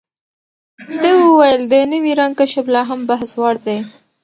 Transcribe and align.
ده 1.01 1.11
وویل، 1.21 1.61
د 1.71 1.73
نوي 1.91 2.13
رنګ 2.19 2.33
کشف 2.39 2.65
لا 2.73 2.81
هم 2.89 2.99
بحثوړ 3.09 3.53
دی. 3.65 3.77